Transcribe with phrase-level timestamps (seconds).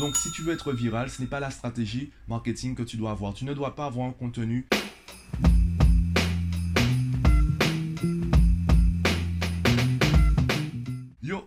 [0.00, 3.10] Donc si tu veux être viral, ce n'est pas la stratégie marketing que tu dois
[3.10, 3.34] avoir.
[3.34, 4.66] Tu ne dois pas avoir un contenu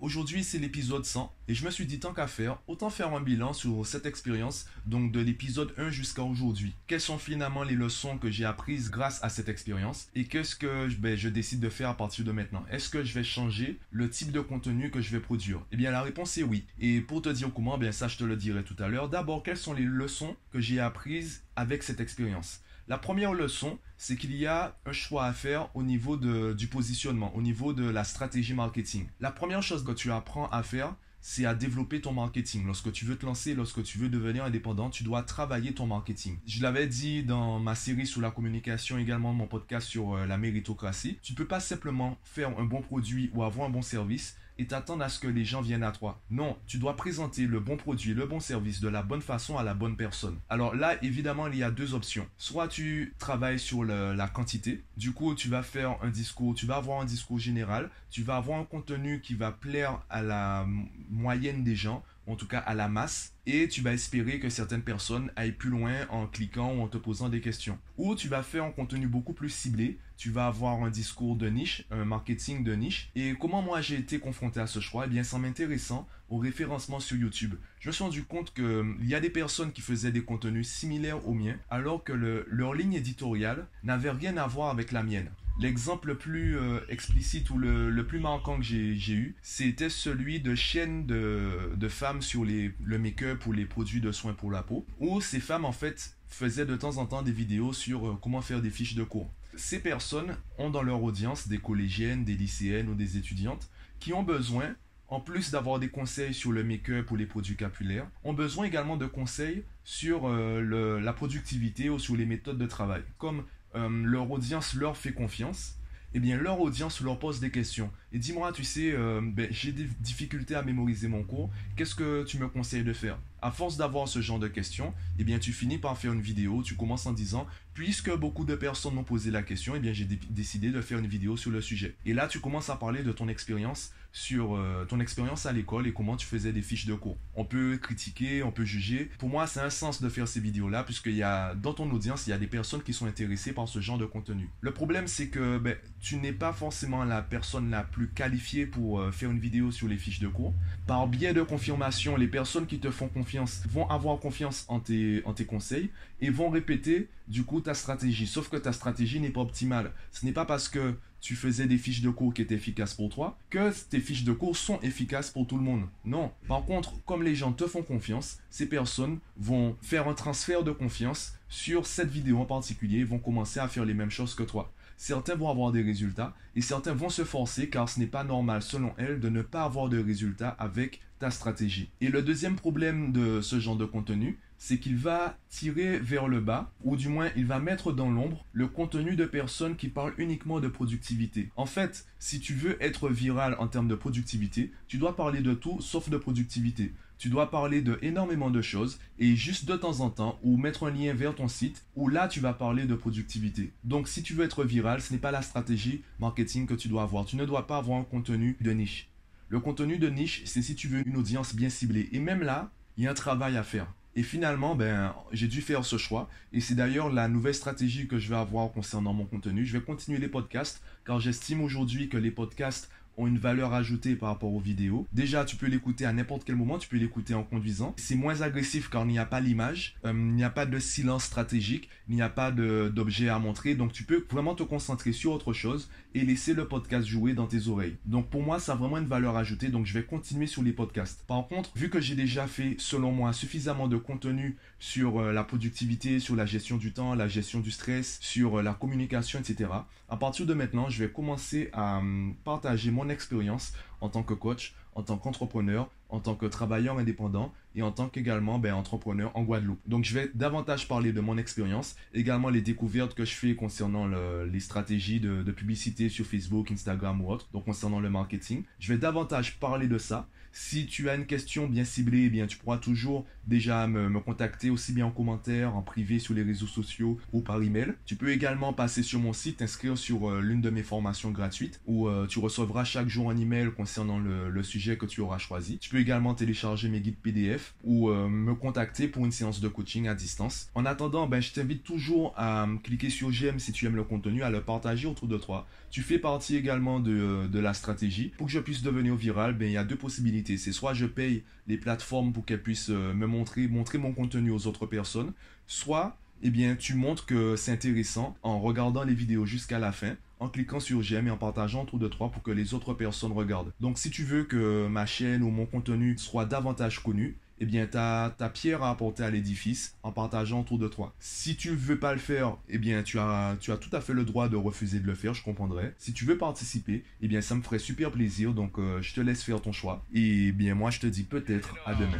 [0.00, 3.20] Aujourd'hui, c'est l'épisode 100 et je me suis dit tant qu'à faire, autant faire un
[3.20, 6.74] bilan sur cette expérience, donc de l'épisode 1 jusqu'à aujourd'hui.
[6.86, 10.88] Quelles sont finalement les leçons que j'ai apprises grâce à cette expérience et qu'est-ce que
[10.96, 12.64] ben, je décide de faire à partir de maintenant?
[12.70, 15.60] Est-ce que je vais changer le type de contenu que je vais produire?
[15.72, 16.64] Eh bien, la réponse est oui.
[16.78, 19.08] Et pour te dire comment, bien ça, je te le dirai tout à l'heure.
[19.08, 24.16] D'abord, quelles sont les leçons que j'ai apprises avec cette expérience la première leçon, c'est
[24.16, 28.02] qu'il y a un choix à faire au niveau du positionnement, au niveau de la
[28.02, 29.06] stratégie marketing.
[29.20, 32.66] La première chose que tu apprends à faire, c'est à développer ton marketing.
[32.66, 36.38] Lorsque tu veux te lancer, lorsque tu veux devenir indépendant, tu dois travailler ton marketing.
[36.46, 40.36] Je l'avais dit dans ma série sur la communication, également mon podcast sur euh, la
[40.36, 41.18] méritocratie.
[41.22, 44.66] Tu ne peux pas simplement faire un bon produit ou avoir un bon service et
[44.66, 46.20] t'attendre à ce que les gens viennent à toi.
[46.30, 49.62] Non, tu dois présenter le bon produit, le bon service de la bonne façon à
[49.62, 50.36] la bonne personne.
[50.50, 52.26] Alors là, évidemment, il y a deux options.
[52.36, 56.76] Soit tu travailles sur la quantité, du coup, tu vas faire un discours, tu vas
[56.76, 60.66] avoir un discours général, tu vas avoir un contenu qui va plaire à la
[61.08, 64.82] moyenne des gens en tout cas à la masse, et tu vas espérer que certaines
[64.82, 67.78] personnes aillent plus loin en cliquant ou en te posant des questions.
[67.96, 71.48] Ou tu vas faire un contenu beaucoup plus ciblé, tu vas avoir un discours de
[71.48, 73.10] niche, un marketing de niche.
[73.16, 75.06] Et comment moi j'ai été confronté à ce choix?
[75.06, 77.54] Eh bien, c'est en m'intéressant au référencement sur YouTube.
[77.80, 80.68] Je me suis rendu compte qu'il hum, y a des personnes qui faisaient des contenus
[80.68, 85.30] similaires aux miens, alors que leur ligne éditoriale n'avait rien à voir avec la mienne.
[85.60, 90.54] L'exemple le plus euh, explicite ou le, plus marquant que j'ai eu, c'était celui de
[90.54, 94.86] chaînes de, femmes sur les, le make-up ou les produits de soins pour la peau,
[95.00, 98.40] où ces femmes en fait faisaient de temps en temps des vidéos sur euh, comment
[98.40, 99.30] faire des fiches de cours.
[99.54, 104.22] Ces personnes ont dans leur audience des collégiennes, des lycéennes ou des étudiantes qui ont
[104.22, 104.74] besoin
[105.08, 108.96] en plus d'avoir des conseils sur le make-up ou les produits capillaires, ont besoin également
[108.96, 114.30] de conseils sur euh, la productivité ou sur les méthodes de travail, comme euh, leur
[114.30, 115.76] audience leur fait confiance,
[116.14, 117.90] eh bien leur audience leur pose des questions.
[118.12, 122.24] Et dis-moi, tu sais, euh, ben, j'ai des difficultés à mémoriser mon cours, qu'est-ce que
[122.24, 123.18] tu me conseilles de faire?
[123.42, 126.62] À force d'avoir ce genre de questions, eh bien tu finis par faire une vidéo,
[126.62, 130.04] tu commences en disant, puisque beaucoup de personnes m'ont posé la question, eh bien j'ai
[130.04, 131.94] décidé de faire une vidéo sur le sujet.
[132.04, 135.86] Et là, tu commences à parler de ton expérience sur euh, ton expérience à l'école
[135.86, 137.16] et comment tu faisais des fiches de cours.
[137.36, 139.10] On peut critiquer, on peut juger.
[139.18, 142.26] Pour moi, c'est un sens de faire ces vidéos-là, puisqu'il y a, dans ton audience,
[142.26, 144.48] il y a des personnes qui sont intéressées par ce genre de contenu.
[144.60, 149.00] Le problème, c'est que ben, tu n'es pas forcément la personne la plus qualifiée pour
[149.00, 150.54] euh, faire une vidéo sur les fiches de cours.
[150.86, 153.29] Par biais de confirmation, les personnes qui te font confiance
[153.68, 158.26] vont avoir confiance en tes, en tes conseils et vont répéter du coup ta stratégie.
[158.26, 159.92] Sauf que ta stratégie n'est pas optimale.
[160.12, 163.10] Ce n'est pas parce que tu faisais des fiches de cours qui étaient efficaces pour
[163.10, 165.86] toi, que tes fiches de cours sont efficaces pour tout le monde.
[166.04, 166.32] Non.
[166.48, 170.72] Par contre, comme les gens te font confiance, ces personnes vont faire un transfert de
[170.72, 174.72] confiance sur cette vidéo en particulier, vont commencer à faire les mêmes choses que toi.
[174.96, 178.60] Certains vont avoir des résultats et certains vont se forcer car ce n'est pas normal
[178.60, 181.90] selon elles de ne pas avoir de résultats avec ta stratégie.
[182.00, 186.40] Et le deuxième problème de ce genre de contenu, c'est qu'il va tirer vers le
[186.40, 190.12] bas, ou du moins il va mettre dans l'ombre le contenu de personnes qui parlent
[190.18, 191.50] uniquement de productivité.
[191.56, 195.54] En fait, si tu veux être viral en termes de productivité, tu dois parler de
[195.54, 196.92] tout sauf de productivité.
[197.16, 200.86] Tu dois parler de énormément de choses et juste de temps en temps ou mettre
[200.86, 203.72] un lien vers ton site où là tu vas parler de productivité.
[203.84, 207.02] Donc si tu veux être viral, ce n'est pas la stratégie marketing que tu dois
[207.02, 207.26] avoir.
[207.26, 209.09] Tu ne dois pas avoir un contenu de niche.
[209.50, 212.08] Le contenu de niche, c'est si tu veux une audience bien ciblée.
[212.12, 213.92] Et même là, il y a un travail à faire.
[214.14, 216.30] Et finalement, ben, j'ai dû faire ce choix.
[216.52, 219.66] Et c'est d'ailleurs la nouvelle stratégie que je vais avoir concernant mon contenu.
[219.66, 222.92] Je vais continuer les podcasts, car j'estime aujourd'hui que les podcasts
[223.26, 225.06] une valeur ajoutée par rapport aux vidéos.
[225.12, 227.94] Déjà, tu peux l'écouter à n'importe quel moment, tu peux l'écouter en conduisant.
[227.96, 230.78] C'est moins agressif car il n'y a pas l'image, euh, il n'y a pas de
[230.78, 233.74] silence stratégique, il n'y a pas d'objet à montrer.
[233.74, 237.46] Donc tu peux vraiment te concentrer sur autre chose et laisser le podcast jouer dans
[237.46, 237.96] tes oreilles.
[238.04, 240.72] Donc pour moi, ça a vraiment une valeur ajoutée, donc je vais continuer sur les
[240.72, 241.24] podcasts.
[241.26, 245.44] Par contre, vu que j'ai déjà fait, selon moi, suffisamment de contenu sur euh, la
[245.44, 249.68] productivité, sur la gestion du temps, la gestion du stress, sur euh, la communication, etc.,
[250.08, 254.34] à partir de maintenant, je vais commencer à hum, partager mon expérience en tant que
[254.34, 259.30] coach, en tant qu'entrepreneur, en tant que travailleur indépendant et en tant qu'également ben, entrepreneur
[259.36, 259.80] en Guadeloupe.
[259.86, 264.08] Donc je vais davantage parler de mon expérience, également les découvertes que je fais concernant
[264.44, 268.62] les stratégies de, publicité sur Facebook, Instagram ou autre, donc concernant le marketing.
[268.78, 272.46] Je vais davantage parler de ça si tu as une question bien ciblée, eh bien,
[272.46, 276.66] tu pourras toujours déjà me, contacter aussi bien en commentaire, en privé sur les réseaux
[276.66, 277.94] sociaux ou par email.
[278.04, 281.80] Tu peux également passer sur mon site, t'inscrire sur euh, l'une de mes formations gratuites
[281.86, 285.78] où euh, tu recevras chaque jour un email concernant le, sujet que tu auras choisi.
[286.00, 290.14] Également télécharger mes guides PDF ou euh, me contacter pour une séance de coaching à
[290.14, 290.68] distance.
[290.74, 294.42] En attendant, ben, je t'invite toujours à cliquer sur j'aime si tu aimes le contenu,
[294.42, 295.66] à le partager autour de toi.
[295.90, 298.32] Tu fais partie également de, de la stratégie.
[298.36, 300.56] Pour que je puisse devenir viral, ben, il y a deux possibilités.
[300.56, 304.66] C'est soit je paye les plateformes pour qu'elles puissent me montrer, montrer mon contenu aux
[304.66, 305.32] autres personnes,
[305.66, 310.16] soit eh bien, tu montres que c'est intéressant en regardant les vidéos jusqu'à la fin,
[310.38, 313.32] en cliquant sur j'aime et en partageant autour de toi pour que les autres personnes
[313.32, 313.72] regardent.
[313.80, 317.86] Donc, si tu veux que ma chaîne ou mon contenu soit davantage connu, eh bien,
[317.86, 321.14] tu as ta pierre à apporter à l'édifice en partageant autour de toi.
[321.20, 324.48] Si tu veux pas le faire, eh bien, tu as, tout à fait le droit
[324.48, 325.92] de refuser de le faire, je comprendrai.
[325.98, 328.54] Si tu veux participer, eh bien, ça me ferait super plaisir.
[328.54, 330.02] Donc, euh, je te laisse faire ton choix.
[330.14, 332.18] Et bien, moi, je te dis peut-être à demain.